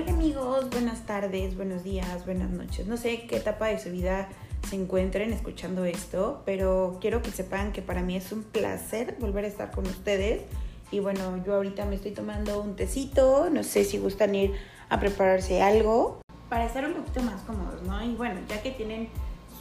Hola 0.00 0.12
amigos, 0.12 0.70
buenas 0.70 1.04
tardes, 1.04 1.56
buenos 1.56 1.84
días, 1.84 2.24
buenas 2.24 2.48
noches. 2.48 2.86
No 2.86 2.96
sé 2.96 3.26
qué 3.26 3.36
etapa 3.36 3.66
de 3.66 3.78
su 3.78 3.90
vida 3.90 4.30
se 4.66 4.76
encuentren 4.76 5.30
escuchando 5.30 5.84
esto, 5.84 6.40
pero 6.46 6.96
quiero 7.02 7.20
que 7.20 7.30
sepan 7.30 7.72
que 7.72 7.82
para 7.82 8.00
mí 8.00 8.16
es 8.16 8.32
un 8.32 8.42
placer 8.42 9.16
volver 9.20 9.44
a 9.44 9.48
estar 9.48 9.70
con 9.70 9.86
ustedes. 9.86 10.44
Y 10.90 11.00
bueno, 11.00 11.44
yo 11.44 11.54
ahorita 11.54 11.84
me 11.84 11.96
estoy 11.96 12.12
tomando 12.12 12.62
un 12.62 12.76
tecito, 12.76 13.50
no 13.50 13.62
sé 13.62 13.84
si 13.84 13.98
gustan 13.98 14.34
ir 14.34 14.54
a 14.88 14.98
prepararse 14.98 15.60
algo 15.60 16.22
para 16.48 16.64
estar 16.64 16.86
un 16.86 16.94
poquito 16.94 17.20
más 17.22 17.42
cómodos, 17.42 17.82
¿no? 17.82 18.02
Y 18.02 18.14
bueno, 18.14 18.40
ya 18.48 18.62
que 18.62 18.70
tienen 18.70 19.10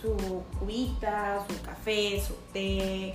su 0.02 0.16
cubita, 0.58 1.46
su 1.50 1.62
café, 1.64 2.22
su 2.26 2.36
té, 2.54 3.14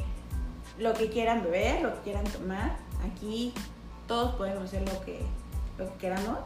lo 0.78 0.92
que 0.92 1.08
quieran 1.08 1.42
beber, 1.42 1.80
lo 1.80 1.94
que 1.94 2.00
quieran 2.02 2.24
tomar, 2.24 2.76
aquí 3.10 3.54
todos 4.06 4.34
podemos 4.34 4.64
hacer 4.64 4.82
lo 4.82 5.02
que, 5.06 5.20
lo 5.78 5.88
que 5.88 5.94
queramos. 5.94 6.40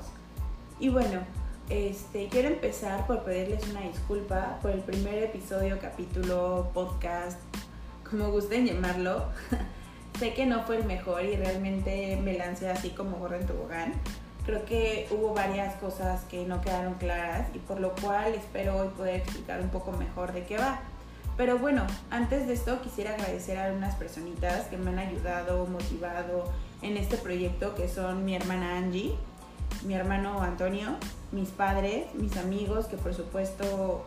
Y 0.80 0.90
bueno, 0.90 1.20
este, 1.68 2.28
quiero 2.28 2.48
empezar 2.48 3.04
por 3.06 3.24
pedirles 3.24 3.68
una 3.68 3.80
disculpa 3.80 4.58
por 4.62 4.70
el 4.70 4.80
primer 4.80 5.18
episodio, 5.24 5.78
capítulo, 5.80 6.70
podcast, 6.72 7.40
como 8.08 8.30
gusten 8.30 8.66
llamarlo. 8.66 9.24
sé 10.20 10.34
que 10.34 10.46
no 10.46 10.62
fue 10.62 10.76
el 10.76 10.84
mejor 10.84 11.24
y 11.24 11.34
realmente 11.34 12.16
me 12.22 12.34
lancé 12.34 12.70
así 12.70 12.90
como 12.90 13.18
gorro 13.18 13.36
en 13.36 13.46
tobogán. 13.46 13.92
Creo 14.46 14.64
que 14.64 15.08
hubo 15.10 15.34
varias 15.34 15.74
cosas 15.74 16.22
que 16.26 16.46
no 16.46 16.60
quedaron 16.60 16.94
claras 16.94 17.48
y 17.52 17.58
por 17.58 17.80
lo 17.80 17.92
cual 17.96 18.34
espero 18.34 18.76
hoy 18.76 18.88
poder 18.96 19.16
explicar 19.16 19.60
un 19.60 19.70
poco 19.70 19.90
mejor 19.90 20.32
de 20.32 20.44
qué 20.44 20.58
va. 20.58 20.78
Pero 21.36 21.58
bueno, 21.58 21.86
antes 22.10 22.46
de 22.46 22.54
esto 22.54 22.80
quisiera 22.82 23.14
agradecer 23.14 23.58
a 23.58 23.66
algunas 23.66 23.96
personitas 23.96 24.66
que 24.66 24.76
me 24.76 24.90
han 24.90 25.00
ayudado, 25.00 25.66
motivado 25.66 26.52
en 26.82 26.96
este 26.96 27.16
proyecto, 27.16 27.74
que 27.74 27.88
son 27.88 28.24
mi 28.24 28.36
hermana 28.36 28.76
Angie, 28.76 29.16
mi 29.84 29.94
hermano 29.94 30.40
Antonio, 30.42 30.96
mis 31.32 31.50
padres, 31.50 32.14
mis 32.14 32.36
amigos 32.36 32.86
que 32.86 32.96
por 32.96 33.14
supuesto 33.14 34.04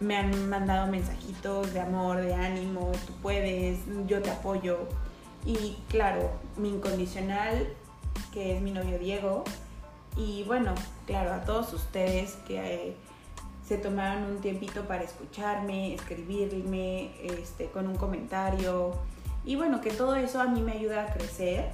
me 0.00 0.16
han 0.16 0.48
mandado 0.48 0.86
mensajitos 0.86 1.72
de 1.72 1.80
amor, 1.80 2.18
de 2.18 2.34
ánimo, 2.34 2.92
tú 3.06 3.12
puedes, 3.22 3.80
yo 4.06 4.22
te 4.22 4.30
apoyo. 4.30 4.78
Y 5.44 5.78
claro, 5.88 6.30
mi 6.56 6.68
incondicional, 6.68 7.68
que 8.32 8.56
es 8.56 8.62
mi 8.62 8.70
novio 8.70 8.98
Diego. 8.98 9.44
Y 10.16 10.44
bueno, 10.44 10.74
claro, 11.06 11.32
a 11.32 11.44
todos 11.44 11.72
ustedes 11.72 12.36
que 12.46 12.96
se 13.66 13.78
tomaron 13.78 14.24
un 14.24 14.38
tiempito 14.38 14.86
para 14.86 15.04
escucharme, 15.04 15.94
escribirme 15.94 17.12
este, 17.22 17.66
con 17.66 17.86
un 17.86 17.96
comentario. 17.96 18.94
Y 19.44 19.56
bueno, 19.56 19.80
que 19.80 19.90
todo 19.90 20.16
eso 20.16 20.40
a 20.40 20.46
mí 20.46 20.60
me 20.60 20.72
ayuda 20.72 21.04
a 21.04 21.12
crecer 21.12 21.70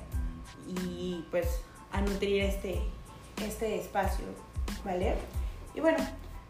y 0.66 1.24
pues 1.30 1.60
a 1.92 2.00
nutrir 2.00 2.42
este, 2.42 2.80
este 3.42 3.80
espacio, 3.80 4.24
¿vale? 4.84 5.14
Y 5.74 5.80
bueno, 5.80 5.98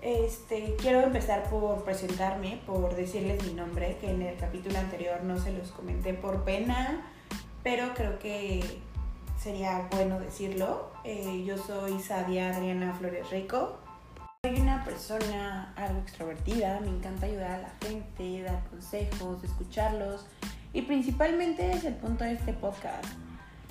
este, 0.02 0.76
quiero 0.78 1.00
empezar 1.00 1.44
por 1.44 1.82
presentarme, 1.84 2.60
por 2.66 2.94
decirles 2.94 3.42
mi 3.46 3.54
nombre, 3.54 3.96
que 4.00 4.10
en 4.10 4.22
el 4.22 4.36
capítulo 4.36 4.78
anterior 4.78 5.22
no 5.22 5.38
se 5.38 5.52
los 5.52 5.70
comenté 5.70 6.12
por 6.12 6.44
pena, 6.44 7.10
pero 7.62 7.94
creo 7.94 8.18
que 8.18 8.62
sería 9.38 9.88
bueno 9.92 10.20
decirlo. 10.20 10.92
Eh, 11.04 11.44
yo 11.46 11.56
soy 11.56 12.00
Sadia 12.00 12.54
Adriana 12.54 12.92
Flores 12.92 13.30
Rico. 13.30 13.78
Soy 14.42 14.60
una 14.60 14.84
persona 14.84 15.72
algo 15.76 16.00
extrovertida, 16.00 16.80
me 16.80 16.88
encanta 16.88 17.24
ayudar 17.24 17.52
a 17.52 17.58
la 17.58 17.72
gente, 17.80 18.42
dar 18.42 18.62
consejos, 18.68 19.42
escucharlos 19.42 20.26
y 20.74 20.82
principalmente 20.82 21.72
es 21.72 21.84
el 21.84 21.94
punto 21.94 22.24
de 22.24 22.32
este 22.32 22.52
podcast 22.52 23.06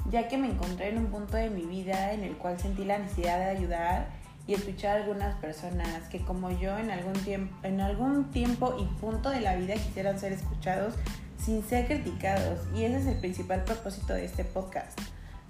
ya 0.10 0.28
que 0.28 0.38
me 0.38 0.48
encontré 0.48 0.90
en 0.90 0.98
un 0.98 1.08
punto 1.08 1.38
de 1.38 1.50
mi 1.50 1.62
vida 1.62 2.14
en 2.14 2.24
el 2.24 2.38
cual 2.38 2.60
sentí 2.60 2.84
la 2.84 3.00
necesidad 3.00 3.40
de 3.40 3.46
ayudar 3.46 4.08
y 4.46 4.54
escuchar 4.54 4.98
a 4.98 5.02
algunas 5.02 5.36
personas 5.36 6.08
que 6.10 6.20
como 6.20 6.52
yo 6.52 6.78
en 6.78 6.92
algún 6.92 7.14
tiempo, 7.14 7.56
en 7.64 7.80
algún 7.80 8.32
tiempo 8.32 8.76
y 8.80 8.86
punto 9.00 9.30
de 9.30 9.40
la 9.40 9.56
vida 9.56 9.76
quisieran 9.76 10.20
ser 10.20 10.34
escuchados 10.34 10.96
sin 11.38 11.64
ser 11.64 11.88
criticados 11.88 12.60
y 12.76 12.84
ese 12.84 12.98
es 12.98 13.06
el 13.08 13.20
principal 13.20 13.64
propósito 13.64 14.14
de 14.14 14.26
este 14.26 14.44
podcast. 14.44 15.00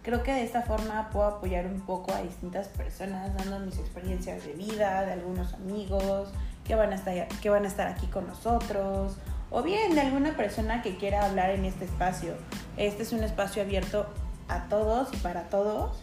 Creo 0.03 0.21
que 0.21 0.33
de 0.33 0.43
esta 0.43 0.63
forma 0.63 1.09
puedo 1.11 1.25
apoyar 1.25 1.65
un 1.65 1.79
poco 1.81 2.13
a 2.13 2.21
distintas 2.21 2.67
personas 2.67 3.33
dando 3.37 3.59
mis 3.59 3.77
experiencias 3.77 4.45
de 4.45 4.53
vida, 4.53 5.05
de 5.05 5.13
algunos 5.13 5.53
amigos 5.53 6.29
que 6.65 6.75
van 6.75 6.91
a 6.91 6.95
estar, 6.95 7.27
que 7.27 7.49
van 7.49 7.63
a 7.63 7.67
estar 7.67 7.87
aquí 7.87 8.07
con 8.07 8.27
nosotros 8.27 9.17
o 9.49 9.61
bien 9.61 9.95
de 9.95 10.01
alguna 10.01 10.35
persona 10.35 10.81
que 10.81 10.97
quiera 10.97 11.25
hablar 11.25 11.51
en 11.51 11.65
este 11.65 11.85
espacio. 11.85 12.33
Este 12.75 13.03
es 13.03 13.13
un 13.13 13.23
espacio 13.23 13.61
abierto 13.61 14.07
a 14.53 14.69
todos 14.69 15.11
y 15.13 15.17
para 15.17 15.49
todos. 15.49 15.97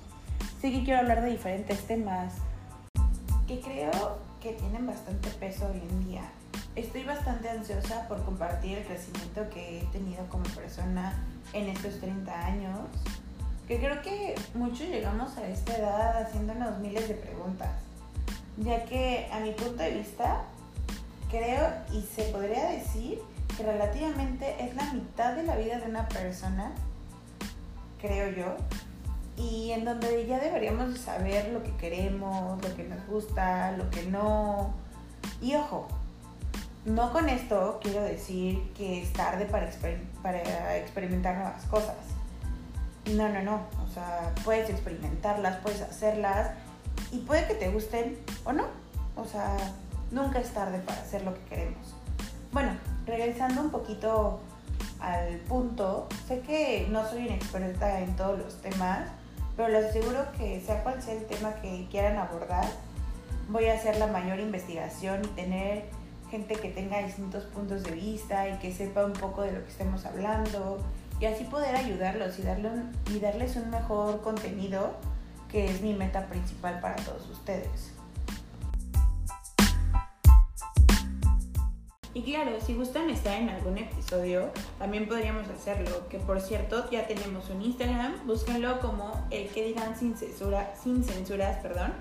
Sí 0.61 0.73
que 0.73 0.85
quiero 0.85 1.01
hablar 1.01 1.23
de 1.23 1.31
diferentes 1.31 1.87
temas 1.87 2.35
que 3.47 3.61
creo 3.61 4.19
que 4.41 4.53
tienen 4.53 4.87
bastante 4.87 5.29
peso 5.31 5.69
hoy 5.73 5.81
en 5.89 6.09
día. 6.09 6.23
Estoy 6.77 7.05
bastante 7.05 7.49
ansiosa 7.49 8.07
por 8.09 8.25
compartir 8.25 8.79
el 8.79 8.85
crecimiento 8.85 9.49
que 9.51 9.81
he 9.81 9.85
tenido 9.87 10.27
como 10.29 10.45
persona 10.45 11.15
en 11.53 11.69
estos 11.69 11.99
30 12.01 12.47
años, 12.47 12.79
que 13.67 13.79
creo 13.79 14.03
que 14.03 14.35
muchos 14.55 14.89
llegamos 14.89 15.37
a 15.37 15.47
esta 15.49 15.77
edad 15.77 16.23
haciéndonos 16.23 16.79
miles 16.79 17.09
de 17.09 17.15
preguntas, 17.15 17.71
ya 18.57 18.85
que 18.85 19.29
a 19.33 19.41
mi 19.41 19.53
punto 19.53 19.83
de 19.83 19.91
vista 19.91 20.43
creo 21.31 21.69
y 21.93 22.03
se 22.03 22.25
podría 22.25 22.71
decir 22.71 23.21
que 23.57 23.63
relativamente 23.63 24.65
es 24.65 24.75
la 24.75 24.93
mitad 24.93 25.35
de 25.35 25.43
la 25.45 25.57
vida 25.57 25.79
de 25.79 25.87
una 25.87 26.09
persona 26.09 26.73
creo 28.01 28.31
yo, 28.31 28.57
y 29.37 29.73
en 29.73 29.85
donde 29.85 30.27
ya 30.27 30.39
deberíamos 30.39 30.99
saber 30.99 31.51
lo 31.53 31.63
que 31.63 31.75
queremos, 31.77 32.63
lo 32.63 32.77
que 32.77 32.85
nos 32.85 33.07
gusta, 33.07 33.73
lo 33.73 33.89
que 33.91 34.05
no. 34.05 34.75
Y 35.41 35.55
ojo, 35.55 35.89
no 36.85 37.13
con 37.13 37.29
esto 37.29 37.79
quiero 37.83 38.03
decir 38.03 38.73
que 38.77 39.03
es 39.03 39.13
tarde 39.13 39.47
para, 39.47 39.71
para 40.23 40.77
experimentar 40.77 41.37
nuevas 41.37 41.65
cosas. 41.67 41.97
No, 43.15 43.29
no, 43.29 43.43
no. 43.43 43.63
O 43.83 43.93
sea, 43.93 44.33
puedes 44.45 44.69
experimentarlas, 44.69 45.57
puedes 45.59 45.81
hacerlas 45.81 46.51
y 47.13 47.19
puede 47.19 47.47
que 47.47 47.55
te 47.55 47.71
gusten 47.71 48.19
o 48.45 48.53
no. 48.53 48.67
O 49.17 49.25
sea, 49.25 49.57
nunca 50.11 50.41
es 50.41 50.51
tarde 50.53 50.79
para 50.81 51.01
hacer 51.01 51.23
lo 51.23 51.35
que 51.35 51.41
queremos. 51.45 51.95
Bueno, 52.53 52.73
regresando 53.07 53.63
un 53.63 53.71
poquito 53.71 54.41
al 55.01 55.37
punto. 55.49 56.09
Sé 56.27 56.41
que 56.41 56.87
no 56.91 57.09
soy 57.09 57.27
una 57.27 57.37
experta 57.37 58.01
en 58.01 58.17
todos 58.17 58.39
los 58.39 58.61
temas, 58.61 59.09
pero 59.57 59.69
les 59.69 59.87
aseguro 59.87 60.21
que 60.37 60.61
sea 60.61 60.83
cual 60.83 61.03
sea 61.03 61.15
el 61.15 61.27
tema 61.27 61.55
que 61.57 61.87
quieran 61.91 62.17
abordar, 62.19 62.67
voy 63.49 63.67
a 63.67 63.75
hacer 63.75 63.97
la 63.97 64.07
mayor 64.07 64.41
investigación 64.41 65.23
y 65.25 65.29
tener 65.29 65.85
gente 66.31 66.55
que 66.55 66.69
tenga 66.69 67.03
distintos 67.03 67.45
puntos 67.45 67.83
de 67.83 67.91
vista 67.91 68.49
y 68.49 68.59
que 68.59 68.73
sepa 68.73 69.05
un 69.05 69.13
poco 69.13 69.43
de 69.43 69.53
lo 69.53 69.65
que 69.65 69.71
estemos 69.71 70.07
hablando 70.07 70.79
y 71.19 71.27
así 71.27 71.45
poder 71.45 71.75
ayudarlos 71.75 72.39
y, 72.39 72.43
y 73.13 73.21
darles 73.21 73.57
un 73.57 73.71
mejor 73.71 74.23
contenido 74.23 74.95
que 75.51 75.67
es 75.71 75.83
mi 75.83 75.93
meta 75.93 76.27
principal 76.27 76.81
para 76.81 76.97
todos 76.97 77.29
ustedes. 77.29 77.93
Y 82.13 82.23
claro, 82.23 82.61
si 82.61 82.75
gustan 82.75 83.09
estar 83.09 83.41
en 83.41 83.51
algún 83.51 83.79
episodio, 83.79 84.51
también 84.79 85.07
podríamos 85.07 85.49
hacerlo. 85.49 86.09
Que 86.09 86.19
por 86.19 86.41
cierto, 86.41 86.91
ya 86.91 87.07
tenemos 87.07 87.49
un 87.51 87.63
Instagram, 87.63 88.27
búsquenlo 88.27 88.81
como 88.81 89.13
el 89.31 89.49
que 89.49 89.67
dirán 89.67 89.97
sin 89.97 90.17
censura, 90.17 90.75
sin 90.83 91.05
censuras, 91.05 91.59
perdón. 91.59 91.93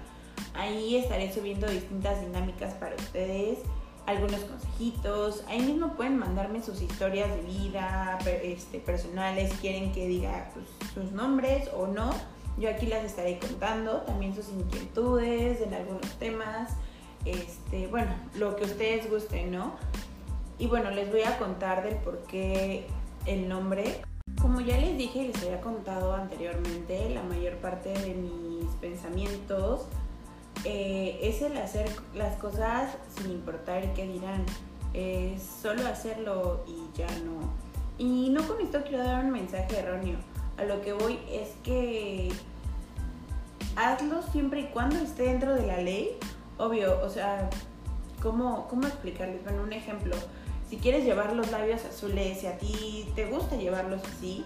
Ahí 0.55 0.95
estaré 0.95 1.31
subiendo 1.31 1.67
distintas 1.67 2.21
dinámicas 2.21 2.73
para 2.73 2.95
ustedes, 2.95 3.59
algunos 4.07 4.39
consejitos. 4.41 5.43
Ahí 5.47 5.61
mismo 5.61 5.95
pueden 5.95 6.17
mandarme 6.17 6.63
sus 6.63 6.81
historias 6.81 7.29
de 7.29 7.41
vida, 7.43 8.17
este, 8.41 8.79
personales, 8.79 9.53
quieren 9.61 9.91
que 9.91 10.07
diga 10.07 10.49
pues, 10.55 10.65
sus 10.91 11.11
nombres 11.11 11.69
o 11.75 11.85
no. 11.85 12.09
Yo 12.57 12.69
aquí 12.71 12.87
las 12.87 13.05
estaré 13.05 13.37
contando, 13.37 14.01
también 14.01 14.35
sus 14.35 14.49
inquietudes 14.49 15.61
en 15.61 15.73
algunos 15.75 16.09
temas 16.17 16.71
este, 17.25 17.87
bueno, 17.87 18.11
lo 18.35 18.55
que 18.55 18.63
ustedes 18.65 19.09
gusten, 19.09 19.51
¿no? 19.51 19.75
Y 20.59 20.67
bueno, 20.67 20.91
les 20.91 21.09
voy 21.09 21.23
a 21.23 21.37
contar 21.37 21.83
del 21.83 21.95
por 21.95 22.19
qué 22.23 22.85
el 23.25 23.47
nombre. 23.47 24.01
Como 24.41 24.61
ya 24.61 24.77
les 24.77 24.97
dije 24.97 25.19
y 25.19 25.27
les 25.27 25.43
había 25.43 25.61
contado 25.61 26.13
anteriormente, 26.13 27.09
la 27.09 27.23
mayor 27.23 27.55
parte 27.55 27.89
de 27.89 28.13
mis 28.13 28.69
pensamientos 28.75 29.87
eh, 30.65 31.17
es 31.21 31.41
el 31.41 31.57
hacer 31.57 31.89
las 32.13 32.35
cosas 32.35 32.97
sin 33.17 33.31
importar 33.31 33.93
qué 33.93 34.05
dirán. 34.05 34.45
Es 34.93 35.41
solo 35.41 35.87
hacerlo 35.87 36.65
y 36.67 36.97
ya 36.97 37.07
no. 37.25 37.53
Y 37.97 38.29
no 38.29 38.45
con 38.47 38.59
esto 38.61 38.83
quiero 38.83 39.03
dar 39.03 39.23
un 39.23 39.31
mensaje 39.31 39.79
erróneo. 39.79 40.17
A 40.57 40.65
lo 40.65 40.81
que 40.81 40.93
voy 40.93 41.19
es 41.31 41.51
que 41.63 42.29
hazlo 43.75 44.21
siempre 44.21 44.61
y 44.61 44.65
cuando 44.65 44.97
esté 44.97 45.23
dentro 45.23 45.55
de 45.55 45.65
la 45.65 45.77
ley 45.77 46.17
obvio, 46.59 47.01
o 47.01 47.09
sea, 47.09 47.49
¿cómo, 48.21 48.67
cómo 48.67 48.85
explicarles? 48.85 49.43
Bueno, 49.43 49.63
un 49.63 49.73
ejemplo, 49.73 50.15
si 50.69 50.77
quieres 50.77 51.03
llevar 51.03 51.33
los 51.33 51.51
labios 51.51 51.83
azules 51.85 52.43
y 52.43 52.47
a 52.47 52.57
ti 52.57 53.09
te 53.15 53.25
gusta 53.25 53.55
llevarlos 53.55 54.01
así, 54.03 54.45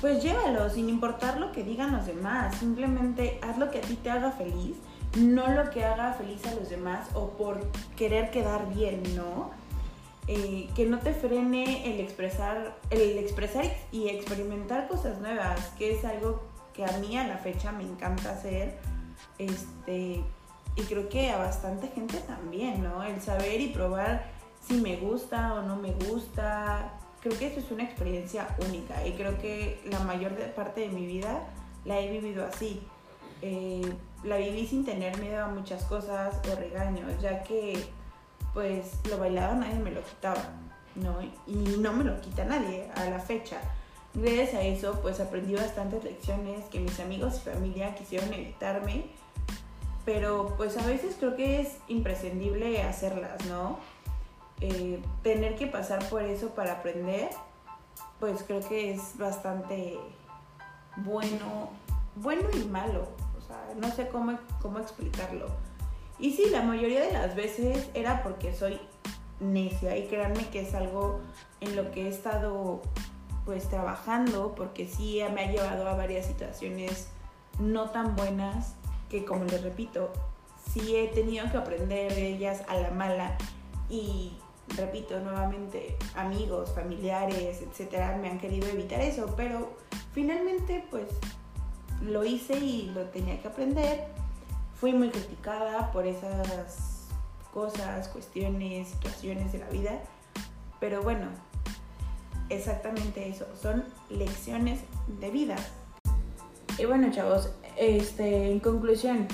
pues 0.00 0.22
llévalos 0.22 0.74
sin 0.74 0.88
importar 0.88 1.40
lo 1.40 1.52
que 1.52 1.64
digan 1.64 1.92
los 1.92 2.06
demás, 2.06 2.56
simplemente 2.56 3.38
haz 3.42 3.58
lo 3.58 3.70
que 3.70 3.78
a 3.78 3.82
ti 3.82 3.96
te 3.96 4.10
haga 4.10 4.30
feliz 4.30 4.76
no 5.16 5.48
lo 5.52 5.70
que 5.70 5.84
haga 5.84 6.12
feliz 6.14 6.44
a 6.46 6.54
los 6.54 6.68
demás 6.68 7.08
o 7.14 7.30
por 7.30 7.64
querer 7.96 8.30
quedar 8.30 8.68
bien, 8.74 9.02
¿no? 9.14 9.50
Eh, 10.28 10.68
que 10.74 10.86
no 10.86 10.98
te 10.98 11.14
frene 11.14 11.92
el 11.92 12.00
expresar, 12.00 12.76
el 12.90 13.18
expresar 13.18 13.64
y 13.92 14.08
experimentar 14.08 14.88
cosas 14.88 15.20
nuevas, 15.20 15.60
que 15.78 15.96
es 15.96 16.04
algo 16.04 16.42
que 16.74 16.84
a 16.84 16.98
mí 16.98 17.16
a 17.16 17.26
la 17.26 17.38
fecha 17.38 17.72
me 17.72 17.84
encanta 17.84 18.30
hacer. 18.30 18.78
Este, 19.38 20.22
y 20.74 20.82
creo 20.82 21.08
que 21.08 21.30
a 21.30 21.38
bastante 21.38 21.88
gente 21.88 22.18
también, 22.18 22.82
¿no? 22.82 23.02
El 23.02 23.20
saber 23.20 23.60
y 23.60 23.68
probar 23.68 24.24
si 24.66 24.74
me 24.80 24.96
gusta 24.96 25.54
o 25.54 25.62
no 25.62 25.76
me 25.76 25.92
gusta. 25.92 26.92
Creo 27.20 27.38
que 27.38 27.46
eso 27.48 27.60
es 27.60 27.70
una 27.70 27.84
experiencia 27.84 28.46
única 28.68 29.06
y 29.06 29.12
creo 29.12 29.38
que 29.38 29.80
la 29.90 30.00
mayor 30.00 30.32
parte 30.54 30.82
de 30.82 30.88
mi 30.88 31.06
vida 31.06 31.48
la 31.84 32.00
he 32.00 32.10
vivido 32.10 32.44
así. 32.44 32.82
Eh, 33.42 33.92
la 34.24 34.36
viví 34.38 34.66
sin 34.66 34.84
tener 34.84 35.18
miedo 35.18 35.44
a 35.44 35.48
muchas 35.48 35.84
cosas 35.84 36.40
o 36.50 36.56
regaños, 36.56 37.20
ya 37.20 37.42
que 37.42 37.84
pues 38.54 38.98
lo 39.10 39.18
bailado 39.18 39.56
nadie 39.56 39.78
me 39.78 39.90
lo 39.90 40.02
quitaba, 40.02 40.42
¿no? 40.94 41.18
Y 41.46 41.78
no 41.78 41.92
me 41.92 42.04
lo 42.04 42.20
quita 42.20 42.44
nadie 42.44 42.90
a 42.94 43.04
la 43.10 43.18
fecha. 43.18 43.60
Gracias 44.14 44.54
a 44.54 44.62
eso 44.62 44.98
pues 45.02 45.20
aprendí 45.20 45.54
bastantes 45.54 46.02
lecciones 46.02 46.64
que 46.70 46.80
mis 46.80 46.98
amigos 47.00 47.36
y 47.36 47.50
familia 47.50 47.94
quisieron 47.94 48.32
evitarme, 48.32 49.06
pero 50.06 50.54
pues 50.56 50.78
a 50.78 50.86
veces 50.86 51.16
creo 51.18 51.36
que 51.36 51.60
es 51.60 51.76
imprescindible 51.88 52.82
hacerlas, 52.82 53.44
¿no? 53.46 53.78
Eh, 54.60 55.02
tener 55.22 55.56
que 55.56 55.66
pasar 55.66 56.08
por 56.08 56.22
eso 56.22 56.54
para 56.54 56.72
aprender, 56.72 57.28
pues 58.18 58.42
creo 58.42 58.66
que 58.66 58.94
es 58.94 59.18
bastante 59.18 59.98
bueno, 60.96 61.70
bueno 62.14 62.48
y 62.54 62.64
malo, 62.64 63.06
o 63.36 63.40
sea, 63.42 63.74
no 63.78 63.90
sé 63.90 64.08
cómo, 64.08 64.38
cómo 64.62 64.78
explicarlo. 64.78 65.48
Y 66.18 66.32
sí, 66.32 66.48
la 66.50 66.62
mayoría 66.62 67.02
de 67.02 67.12
las 67.12 67.36
veces 67.36 67.90
era 67.92 68.22
porque 68.22 68.54
soy 68.54 68.80
necia 69.40 69.96
y 69.98 70.06
créanme 70.06 70.46
que 70.48 70.62
es 70.62 70.74
algo 70.74 71.20
en 71.60 71.76
lo 71.76 71.90
que 71.90 72.06
he 72.06 72.08
estado 72.08 72.80
pues 73.44 73.68
trabajando 73.68 74.54
porque 74.56 74.88
sí 74.88 75.20
me 75.34 75.44
ha 75.44 75.52
llevado 75.52 75.86
a 75.88 75.94
varias 75.94 76.26
situaciones 76.26 77.08
no 77.60 77.90
tan 77.90 78.16
buenas 78.16 78.74
que 79.10 79.24
como 79.24 79.44
les 79.44 79.62
repito, 79.62 80.12
sí 80.72 80.96
he 80.96 81.08
tenido 81.08 81.50
que 81.50 81.58
aprender 81.58 82.14
de 82.14 82.28
ellas 82.28 82.62
a 82.68 82.76
la 82.76 82.90
mala 82.90 83.36
y 83.88 84.36
repito 84.76 85.18
nuevamente, 85.20 85.96
amigos, 86.14 86.72
familiares, 86.74 87.62
etcétera, 87.62 88.16
me 88.20 88.28
han 88.28 88.38
querido 88.38 88.68
evitar 88.68 89.00
eso, 89.00 89.34
pero 89.36 89.76
finalmente 90.12 90.84
pues 90.90 91.06
lo 92.02 92.24
hice 92.24 92.58
y 92.58 92.90
lo 92.94 93.02
tenía 93.06 93.40
que 93.40 93.48
aprender. 93.48 94.04
Fui 94.74 94.92
muy 94.92 95.10
criticada 95.10 95.90
por 95.92 96.06
esas 96.06 97.06
cosas, 97.52 98.08
cuestiones, 98.08 98.88
situaciones 98.88 99.52
de 99.52 99.58
la 99.58 99.68
vida, 99.70 100.00
pero 100.80 101.02
bueno, 101.02 101.28
exactamente 102.50 103.28
eso, 103.28 103.46
son 103.60 103.84
lecciones 104.10 104.80
de 105.20 105.30
vida. 105.30 105.56
Y 106.78 106.84
bueno, 106.84 107.10
chavos, 107.10 107.50
este, 107.78 108.52
en 108.52 108.60
conclusión, 108.60 109.26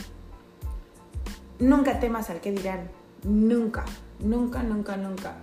nunca 1.58 1.98
temas 1.98 2.30
al 2.30 2.40
que 2.40 2.52
dirán, 2.52 2.88
nunca, 3.24 3.84
nunca, 4.20 4.62
nunca, 4.62 4.96
nunca. 4.96 5.36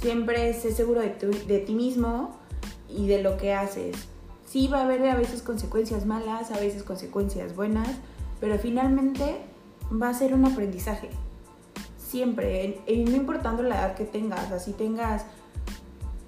Siempre 0.00 0.52
sé 0.54 0.72
seguro 0.72 1.00
de, 1.00 1.10
de 1.10 1.58
ti 1.60 1.74
mismo 1.74 2.38
y 2.88 3.06
de 3.06 3.22
lo 3.22 3.36
que 3.36 3.54
haces. 3.54 3.96
Sí 4.44 4.68
va 4.68 4.80
a 4.80 4.84
haber 4.84 5.06
a 5.08 5.16
veces 5.16 5.42
consecuencias 5.42 6.06
malas, 6.06 6.50
a 6.50 6.58
veces 6.58 6.82
consecuencias 6.82 7.56
buenas, 7.56 7.88
pero 8.40 8.58
finalmente 8.58 9.40
va 9.90 10.10
a 10.10 10.14
ser 10.14 10.34
un 10.34 10.44
aprendizaje. 10.44 11.10
Siempre, 11.98 12.80
y 12.86 13.04
no 13.04 13.16
importando 13.16 13.62
la 13.62 13.80
edad 13.80 13.94
que 13.94 14.04
tengas, 14.04 14.52
así 14.52 14.72
tengas 14.72 15.24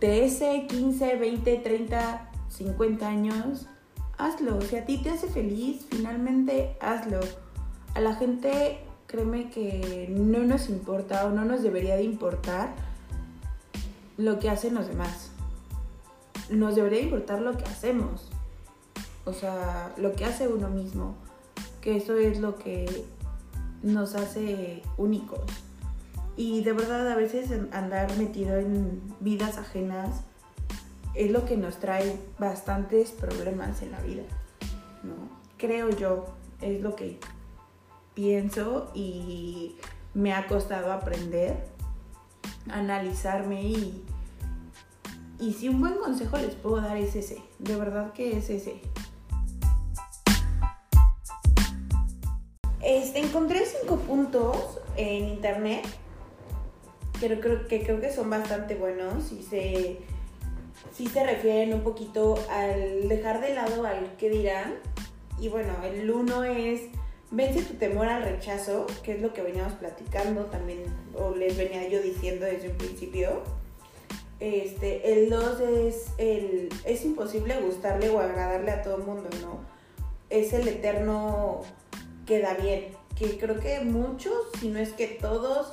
13, 0.00 0.66
15, 0.68 1.16
20, 1.16 1.56
30, 1.58 2.30
50 2.48 3.06
años, 3.06 3.66
hazlo. 4.16 4.60
Si 4.62 4.76
a 4.76 4.84
ti 4.84 4.98
te 4.98 5.10
hace 5.10 5.28
feliz, 5.28 5.86
finalmente 5.90 6.76
hazlo. 6.80 7.20
A 7.94 8.00
la 8.00 8.14
gente, 8.14 8.80
créeme 9.08 9.50
que 9.50 10.06
no 10.10 10.40
nos 10.44 10.68
importa 10.68 11.24
o 11.24 11.30
no 11.30 11.44
nos 11.44 11.62
debería 11.62 11.96
de 11.96 12.04
importar 12.04 12.74
lo 14.18 14.38
que 14.38 14.50
hacen 14.50 14.74
los 14.74 14.86
demás. 14.86 15.30
Nos 16.50 16.76
debería 16.76 17.00
importar 17.00 17.40
lo 17.40 17.56
que 17.56 17.64
hacemos. 17.64 18.28
O 19.24 19.32
sea, 19.32 19.92
lo 19.96 20.12
que 20.12 20.24
hace 20.26 20.46
uno 20.46 20.68
mismo. 20.68 21.14
Que 21.80 21.96
eso 21.96 22.16
es 22.16 22.38
lo 22.38 22.56
que 22.56 23.06
nos 23.82 24.14
hace 24.14 24.82
únicos. 24.98 25.40
Y 26.36 26.62
de 26.62 26.72
verdad 26.74 27.10
a 27.10 27.16
veces 27.16 27.50
andar 27.72 28.14
metido 28.18 28.56
en 28.56 29.00
vidas 29.20 29.56
ajenas 29.56 30.20
es 31.14 31.30
lo 31.30 31.46
que 31.46 31.56
nos 31.56 31.78
trae 31.78 32.16
bastantes 32.38 33.10
problemas 33.10 33.82
en 33.82 33.90
la 33.90 34.00
vida, 34.00 34.22
¿no? 35.02 35.14
Creo 35.56 35.90
yo, 35.90 36.26
es 36.60 36.80
lo 36.80 36.94
que 36.94 37.18
pienso 38.18 38.90
y 38.94 39.76
me 40.12 40.34
ha 40.34 40.48
costado 40.48 40.90
aprender, 40.90 41.68
analizarme 42.68 43.62
y, 43.62 44.04
y 45.38 45.52
si 45.52 45.68
un 45.68 45.78
buen 45.78 45.94
consejo 45.98 46.36
les 46.36 46.56
puedo 46.56 46.80
dar 46.80 46.96
es 46.96 47.14
ese, 47.14 47.40
de 47.60 47.76
verdad 47.76 48.12
que 48.12 48.36
es 48.36 48.50
ese. 48.50 48.80
Este, 52.82 53.20
encontré 53.20 53.64
cinco 53.64 53.98
puntos 53.98 54.80
en 54.96 55.28
internet 55.28 55.86
que 57.20 57.38
creo, 57.38 57.68
que 57.68 57.84
creo 57.84 58.00
que 58.00 58.12
son 58.12 58.30
bastante 58.30 58.74
buenos 58.74 59.30
y 59.30 59.44
se 59.44 60.00
sí 60.92 61.06
se 61.06 61.24
refieren 61.24 61.72
un 61.72 61.82
poquito 61.82 62.34
al 62.50 63.08
dejar 63.08 63.40
de 63.40 63.54
lado 63.54 63.86
al 63.86 64.16
que 64.16 64.28
dirán. 64.28 64.74
Y 65.40 65.48
bueno, 65.48 65.72
el 65.84 66.10
uno 66.10 66.42
es 66.42 66.97
vence 67.30 67.62
tu 67.62 67.74
temor 67.74 68.08
al 68.08 68.22
rechazo, 68.22 68.86
que 69.02 69.12
es 69.12 69.22
lo 69.22 69.32
que 69.32 69.42
veníamos 69.42 69.74
platicando 69.74 70.46
también, 70.46 70.84
o 71.14 71.34
les 71.34 71.56
venía 71.56 71.88
yo 71.88 72.00
diciendo 72.00 72.46
desde 72.46 72.70
un 72.70 72.76
principio. 72.76 73.42
Este, 74.40 75.12
el 75.12 75.30
2 75.30 75.60
es 75.60 76.06
el 76.16 76.68
es 76.84 77.04
imposible 77.04 77.60
gustarle 77.60 78.08
o 78.10 78.20
agradarle 78.20 78.70
a 78.70 78.82
todo 78.82 78.96
el 78.96 79.02
mundo, 79.02 79.28
¿no? 79.42 79.60
Es 80.30 80.52
el 80.52 80.68
eterno 80.68 81.62
queda 82.24 82.54
bien, 82.54 82.86
que 83.16 83.38
creo 83.38 83.58
que 83.58 83.80
muchos, 83.80 84.34
si 84.60 84.68
no 84.68 84.78
es 84.78 84.90
que 84.90 85.08
todos, 85.08 85.72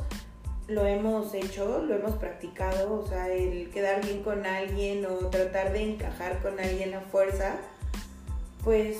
lo 0.67 0.85
hemos 0.85 1.33
hecho, 1.33 1.83
lo 1.83 1.95
hemos 1.95 2.15
practicado, 2.15 2.99
o 2.99 3.05
sea, 3.05 3.29
el 3.29 3.69
quedar 3.69 4.03
bien 4.03 4.23
con 4.23 4.45
alguien 4.45 5.05
o 5.05 5.27
tratar 5.27 5.73
de 5.73 5.83
encajar 5.83 6.41
con 6.41 6.59
alguien 6.59 6.95
a 6.95 7.01
fuerza, 7.01 7.57
pues 8.63 8.97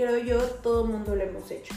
creo 0.00 0.18
yo 0.18 0.40
todo 0.62 0.84
mundo 0.84 1.14
lo 1.14 1.22
hemos 1.22 1.50
hecho. 1.50 1.74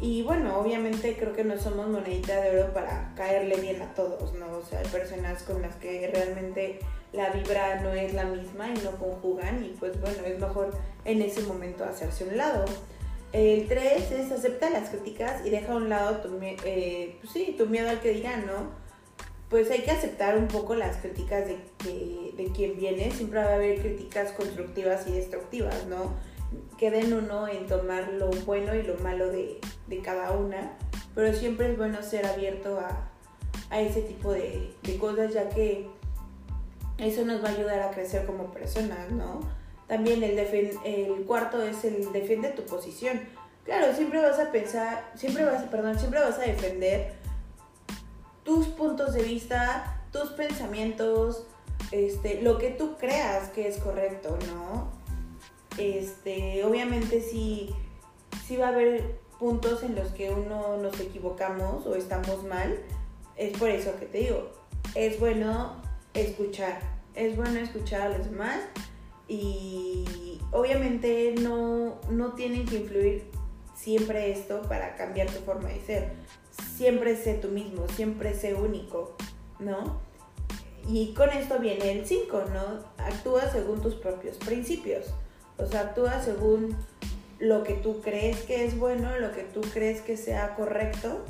Y 0.00 0.22
bueno, 0.22 0.58
obviamente 0.58 1.16
creo 1.16 1.32
que 1.32 1.44
no 1.44 1.56
somos 1.58 1.86
monedita 1.88 2.40
de 2.40 2.58
oro 2.58 2.72
para 2.72 3.12
caerle 3.14 3.60
bien 3.60 3.80
a 3.82 3.94
todos, 3.94 4.34
¿no? 4.34 4.58
O 4.58 4.64
sea, 4.64 4.80
hay 4.80 4.86
personas 4.86 5.44
con 5.44 5.62
las 5.62 5.76
que 5.76 6.10
realmente 6.12 6.80
la 7.12 7.30
vibra 7.30 7.80
no 7.82 7.92
es 7.92 8.12
la 8.14 8.24
misma 8.24 8.68
y 8.70 8.78
no 8.82 8.92
conjugan 8.92 9.64
y 9.64 9.68
pues 9.78 10.00
bueno, 10.00 10.24
es 10.24 10.40
mejor 10.40 10.72
en 11.04 11.22
ese 11.22 11.42
momento 11.42 11.84
hacerse 11.84 12.24
un 12.24 12.36
lado. 12.36 12.64
El 13.32 13.68
3 13.68 14.10
es 14.10 14.32
acepta 14.32 14.70
las 14.70 14.90
críticas 14.90 15.46
y 15.46 15.50
deja 15.50 15.72
a 15.72 15.76
un 15.76 15.88
lado 15.88 16.16
tu, 16.16 16.38
eh, 16.42 17.16
pues 17.20 17.32
sí, 17.32 17.54
tu 17.56 17.66
miedo 17.66 17.88
al 17.88 18.00
que 18.00 18.12
dirán, 18.12 18.46
¿no? 18.46 18.70
Pues 19.48 19.70
hay 19.70 19.82
que 19.82 19.90
aceptar 19.90 20.36
un 20.36 20.48
poco 20.48 20.74
las 20.74 20.96
críticas 20.96 21.46
de, 21.46 21.58
de, 22.36 22.52
quien 22.52 22.76
viene. 22.76 23.10
Siempre 23.10 23.38
va 23.38 23.50
a 23.50 23.54
haber 23.54 23.80
críticas 23.80 24.32
constructivas 24.32 25.06
y 25.06 25.12
destructivas, 25.12 25.86
¿no? 25.86 26.14
Queden 26.82 27.12
uno 27.12 27.46
en 27.46 27.68
tomar 27.68 28.08
lo 28.14 28.28
bueno 28.44 28.74
y 28.74 28.82
lo 28.82 28.96
malo 28.96 29.28
de, 29.28 29.60
de 29.86 29.98
cada 30.00 30.32
una. 30.32 30.72
Pero 31.14 31.32
siempre 31.32 31.70
es 31.70 31.78
bueno 31.78 32.02
ser 32.02 32.26
abierto 32.26 32.80
a, 32.80 33.08
a 33.70 33.80
ese 33.80 34.02
tipo 34.02 34.32
de, 34.32 34.74
de 34.82 34.98
cosas, 34.98 35.32
ya 35.32 35.48
que 35.48 35.88
eso 36.98 37.24
nos 37.24 37.40
va 37.40 37.50
a 37.50 37.52
ayudar 37.52 37.78
a 37.82 37.92
crecer 37.92 38.26
como 38.26 38.50
personas, 38.50 39.12
¿no? 39.12 39.48
También 39.86 40.24
el, 40.24 40.36
el 40.36 41.24
cuarto 41.24 41.62
es 41.62 41.84
el 41.84 42.10
defiende 42.10 42.48
tu 42.48 42.64
posición. 42.64 43.20
Claro, 43.64 43.94
siempre 43.94 44.20
vas 44.20 44.40
a 44.40 44.50
pensar, 44.50 45.08
siempre 45.14 45.44
vas, 45.44 45.62
perdón, 45.62 45.96
siempre 46.00 46.18
vas 46.18 46.36
a 46.40 46.42
defender 46.42 47.12
tus 48.42 48.66
puntos 48.66 49.14
de 49.14 49.22
vista, 49.22 50.02
tus 50.10 50.30
pensamientos, 50.30 51.46
este, 51.92 52.42
lo 52.42 52.58
que 52.58 52.70
tú 52.70 52.96
creas 52.98 53.50
que 53.50 53.68
es 53.68 53.76
correcto, 53.76 54.36
¿no? 54.48 55.00
Este, 55.78 56.64
obviamente 56.64 57.20
sí, 57.20 57.70
sí 58.46 58.56
va 58.56 58.66
a 58.66 58.70
haber 58.70 59.20
puntos 59.38 59.82
en 59.82 59.94
los 59.94 60.08
que 60.12 60.30
uno 60.30 60.76
nos 60.76 60.98
equivocamos 61.00 61.86
o 61.86 61.96
estamos 61.96 62.44
mal. 62.44 62.78
Es 63.36 63.56
por 63.58 63.70
eso 63.70 63.96
que 63.98 64.06
te 64.06 64.18
digo, 64.18 64.52
es 64.94 65.18
bueno 65.18 65.82
escuchar, 66.14 66.80
es 67.14 67.36
bueno 67.36 67.58
escuchar 67.58 68.02
a 68.02 68.18
los 68.18 68.30
demás 68.30 68.60
y 69.26 70.38
obviamente 70.50 71.34
no, 71.40 72.00
no 72.10 72.34
tienen 72.34 72.66
que 72.66 72.76
influir 72.76 73.30
siempre 73.74 74.30
esto 74.30 74.62
para 74.62 74.94
cambiar 74.94 75.28
tu 75.28 75.40
forma 75.40 75.70
de 75.70 75.80
ser. 75.80 76.12
Siempre 76.76 77.16
sé 77.16 77.34
tú 77.34 77.48
mismo, 77.48 77.88
siempre 77.88 78.34
sé 78.34 78.54
único, 78.54 79.16
¿no? 79.58 80.00
Y 80.86 81.14
con 81.14 81.30
esto 81.30 81.58
viene 81.58 81.92
el 81.92 82.06
5, 82.06 82.44
¿no? 82.52 82.84
Actúa 83.02 83.50
según 83.50 83.80
tus 83.80 83.94
propios 83.94 84.36
principios. 84.36 85.06
O 85.58 85.66
sea, 85.66 85.80
actúa 85.80 86.22
según 86.22 86.76
lo 87.38 87.64
que 87.64 87.74
tú 87.74 88.00
crees 88.00 88.42
que 88.42 88.64
es 88.64 88.78
bueno, 88.78 89.18
lo 89.18 89.32
que 89.32 89.42
tú 89.42 89.60
crees 89.60 90.00
que 90.00 90.16
sea 90.16 90.54
correcto. 90.54 91.24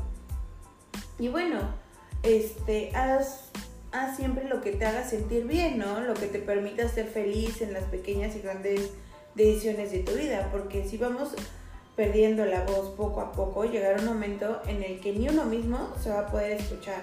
Y 1.18 1.28
bueno, 1.28 1.60
este, 2.22 2.90
haz, 2.94 3.50
haz 3.92 4.16
siempre 4.16 4.48
lo 4.48 4.60
que 4.60 4.72
te 4.72 4.84
haga 4.84 5.08
sentir 5.08 5.46
bien, 5.46 5.78
¿no? 5.78 6.00
Lo 6.00 6.14
que 6.14 6.26
te 6.26 6.38
permita 6.38 6.88
ser 6.88 7.06
feliz 7.06 7.62
en 7.62 7.72
las 7.72 7.84
pequeñas 7.84 8.36
y 8.36 8.40
grandes 8.40 8.90
decisiones 9.34 9.90
de 9.90 10.00
tu 10.00 10.12
vida. 10.12 10.50
Porque 10.52 10.86
si 10.86 10.98
vamos 10.98 11.34
perdiendo 11.96 12.44
la 12.44 12.64
voz 12.64 12.90
poco 12.90 13.20
a 13.20 13.32
poco, 13.32 13.64
llegará 13.64 13.98
un 13.98 14.06
momento 14.06 14.60
en 14.66 14.82
el 14.82 15.00
que 15.00 15.12
ni 15.12 15.28
uno 15.28 15.44
mismo 15.44 15.94
se 16.02 16.10
va 16.10 16.20
a 16.20 16.26
poder 16.26 16.52
escuchar. 16.52 17.02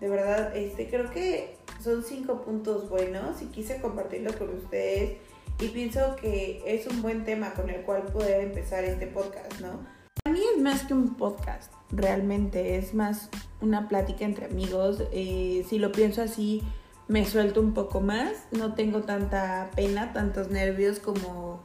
De 0.00 0.08
verdad, 0.08 0.56
este, 0.56 0.88
creo 0.88 1.10
que 1.10 1.56
son 1.82 2.04
cinco 2.04 2.42
puntos 2.42 2.88
buenos 2.88 3.40
y 3.42 3.46
quise 3.46 3.80
compartirlos 3.80 4.36
con 4.36 4.50
ustedes 4.50 5.18
y 5.58 5.68
pienso 5.68 6.16
que 6.16 6.62
es 6.66 6.86
un 6.86 7.02
buen 7.02 7.24
tema 7.24 7.52
con 7.54 7.68
el 7.70 7.82
cual 7.82 8.04
poder 8.04 8.42
empezar 8.42 8.84
este 8.84 9.06
podcast, 9.06 9.60
¿no? 9.60 9.86
Para 10.22 10.34
mí 10.34 10.40
es 10.54 10.62
más 10.62 10.82
que 10.84 10.94
un 10.94 11.14
podcast, 11.16 11.72
realmente, 11.90 12.76
es 12.76 12.94
más 12.94 13.30
una 13.60 13.88
plática 13.88 14.24
entre 14.24 14.46
amigos. 14.46 15.02
Eh, 15.12 15.64
si 15.68 15.78
lo 15.78 15.92
pienso 15.92 16.22
así, 16.22 16.62
me 17.08 17.24
suelto 17.24 17.60
un 17.60 17.74
poco 17.74 18.00
más, 18.00 18.46
no 18.52 18.74
tengo 18.74 19.02
tanta 19.02 19.70
pena, 19.74 20.12
tantos 20.12 20.50
nervios 20.50 20.98
como 20.98 21.60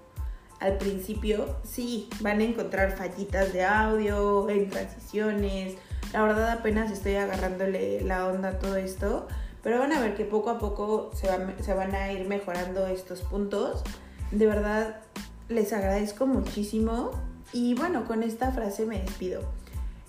al 0.59 0.77
principio. 0.77 1.57
Sí, 1.63 2.09
van 2.21 2.39
a 2.39 2.45
encontrar 2.45 2.97
fallitas 2.97 3.53
de 3.53 3.63
audio, 3.63 4.49
en 4.49 4.69
transiciones. 4.69 5.75
La 6.13 6.23
verdad 6.23 6.49
apenas 6.51 6.91
estoy 6.91 7.15
agarrándole 7.15 8.01
la 8.01 8.27
onda 8.27 8.49
a 8.49 8.59
todo 8.59 8.77
esto 8.77 9.27
pero 9.65 9.79
van 9.79 9.91
a 9.93 9.99
ver 9.99 10.13
que 10.13 10.25
poco 10.25 10.51
a 10.51 10.59
poco 10.59 11.09
se, 11.15 11.27
se 11.63 11.73
van 11.73 11.95
a 11.95 12.13
ir 12.13 12.27
mejorando 12.27 12.85
estos 12.85 13.21
puntos. 13.21 13.81
De 14.29 14.45
verdad, 14.45 15.01
les 15.49 15.73
agradezco 15.73 16.27
muchísimo. 16.27 17.09
Y 17.51 17.73
bueno, 17.73 18.05
con 18.05 18.21
esta 18.21 18.51
frase 18.51 18.85
me 18.85 18.99
despido. 18.99 19.41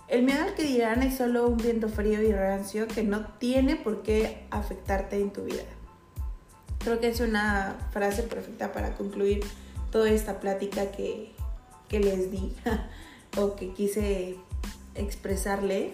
El 0.08 0.24
miedo 0.24 0.42
al 0.42 0.52
que 0.52 0.62
dirán 0.62 1.02
es 1.02 1.16
solo 1.16 1.48
un 1.48 1.56
viento 1.56 1.88
frío 1.88 2.20
y 2.20 2.32
rancio 2.32 2.86
que 2.86 3.02
no 3.02 3.28
tiene 3.38 3.76
por 3.76 4.02
qué 4.02 4.44
afectarte 4.50 5.18
en 5.18 5.32
tu 5.32 5.44
vida. 5.44 5.64
Creo 6.80 7.00
que 7.00 7.08
es 7.08 7.20
una 7.20 7.78
frase 7.92 8.24
perfecta 8.24 8.72
para 8.72 8.92
concluir 8.92 9.40
toda 9.90 10.10
esta 10.10 10.38
plática 10.38 10.90
que, 10.90 11.32
que 11.88 11.98
les 11.98 12.30
di 12.30 12.54
o 13.38 13.56
que 13.56 13.72
quise 13.72 14.36
expresarle. 14.94 15.92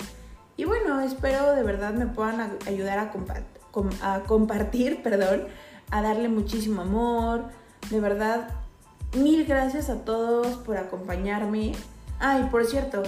Y 0.57 0.65
bueno, 0.65 1.01
espero 1.01 1.55
de 1.55 1.63
verdad 1.63 1.95
me 1.95 2.07
puedan 2.07 2.59
ayudar 2.67 2.99
a, 2.99 4.23
compartir, 4.27 5.03
perdón, 5.03 5.49
a 5.91 6.03
darle 6.03 6.29
muchísimo 6.29 6.83
amor. 6.83 7.47
De 7.91 8.01
verdad, 8.01 8.49
mil 9.17 9.45
gracias 9.47 9.89
a 9.91 10.05
todos 10.05 10.59
por 10.59 10.77
acompañarme. 10.77 11.73
Ay, 12.19 12.49
por 12.51 12.67
cierto, 12.67 13.03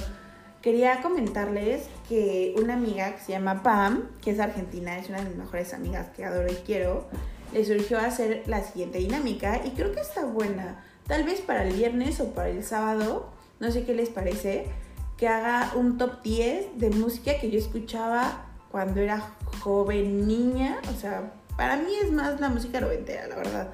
quería 0.62 1.02
comentarles 1.02 1.88
que 2.08 2.54
una 2.58 2.74
amiga 2.74 3.14
que 3.14 3.20
se 3.20 3.32
llama 3.32 3.62
Pam, 3.62 4.08
que 4.22 4.30
es 4.30 4.40
argentina, 4.40 4.98
es 4.98 5.08
una 5.08 5.18
de 5.18 5.28
mis 5.28 5.36
mejores 5.36 5.74
amigas 5.74 6.08
que 6.16 6.24
adoro 6.24 6.50
y 6.50 6.56
quiero, 6.56 7.06
le 7.52 7.64
surgió 7.64 7.98
hacer 7.98 8.42
la 8.46 8.62
siguiente 8.62 8.98
dinámica 8.98 9.60
y 9.64 9.70
creo 9.70 9.92
que 9.92 10.00
está 10.00 10.24
buena. 10.24 10.82
Tal 11.06 11.24
vez 11.24 11.42
para 11.42 11.64
el 11.64 11.74
viernes 11.74 12.18
o 12.20 12.30
para 12.30 12.48
el 12.48 12.64
sábado, 12.64 13.30
no 13.60 13.70
sé 13.70 13.84
qué 13.84 13.94
les 13.94 14.08
parece 14.08 14.66
que 15.16 15.28
haga 15.28 15.72
un 15.76 15.98
top 15.98 16.22
10 16.22 16.78
de 16.78 16.90
música 16.90 17.38
que 17.40 17.50
yo 17.50 17.58
escuchaba 17.58 18.46
cuando 18.70 19.00
era 19.00 19.22
joven, 19.60 20.26
niña. 20.26 20.78
O 20.94 20.98
sea, 20.98 21.32
para 21.56 21.76
mí 21.76 21.92
es 22.02 22.10
más 22.10 22.40
la 22.40 22.48
música 22.48 22.80
noventera, 22.80 23.28
la 23.28 23.36
verdad. 23.36 23.72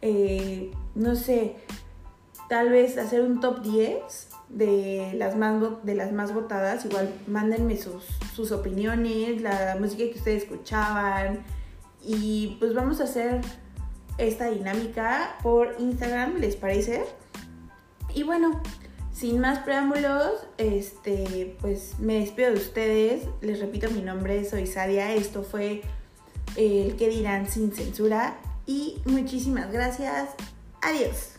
Eh, 0.00 0.70
no 0.94 1.16
sé, 1.16 1.56
tal 2.48 2.70
vez 2.70 2.96
hacer 2.98 3.22
un 3.22 3.40
top 3.40 3.62
10 3.62 4.28
de 4.48 5.12
las 5.14 5.36
más, 5.36 5.84
de 5.84 5.94
las 5.94 6.12
más 6.12 6.32
votadas. 6.32 6.84
Igual 6.84 7.12
mándenme 7.26 7.76
sus, 7.76 8.04
sus 8.34 8.52
opiniones, 8.52 9.42
la 9.42 9.76
música 9.80 10.04
que 10.04 10.18
ustedes 10.18 10.44
escuchaban. 10.44 11.44
Y 12.02 12.56
pues 12.60 12.74
vamos 12.74 13.00
a 13.00 13.04
hacer 13.04 13.40
esta 14.18 14.46
dinámica 14.46 15.36
por 15.42 15.74
Instagram, 15.78 16.36
¿les 16.36 16.56
parece? 16.56 17.04
Y 18.14 18.22
bueno, 18.22 18.62
sin 19.18 19.40
más 19.40 19.58
preámbulos, 19.60 20.46
este, 20.58 21.56
pues 21.60 21.98
me 21.98 22.20
despido 22.20 22.50
de 22.50 22.56
ustedes. 22.56 23.24
Les 23.40 23.58
repito 23.58 23.90
mi 23.90 24.00
nombre, 24.00 24.44
soy 24.48 24.66
Sadia. 24.66 25.12
Esto 25.12 25.42
fue 25.42 25.82
el 26.56 26.94
que 26.96 27.08
dirán 27.08 27.48
sin 27.48 27.72
censura. 27.72 28.38
Y 28.66 28.98
muchísimas 29.06 29.72
gracias. 29.72 30.30
Adiós. 30.82 31.37